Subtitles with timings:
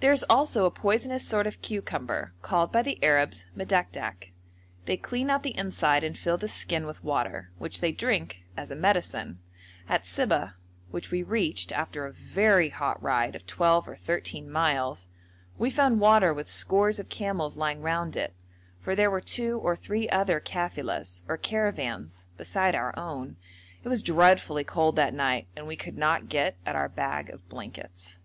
[0.00, 4.32] There is also a poisonous sort of cucumber, called by the Arabs madakdak.
[4.86, 8.72] They clean out the inside and fill the skin with water, which they drink as
[8.72, 9.38] a medicine.
[9.88, 10.54] At Sibeh,
[10.90, 15.06] which we reached after a very hot ride of twelve or thirteen miles,
[15.58, 18.34] we found water with scores of camels lying round it,
[18.80, 23.36] for there were two or three other kafilas, or caravans, beside our own.
[23.84, 27.48] It was dreadfully cold that night, and we could not get at our bag of
[27.48, 28.18] blankets.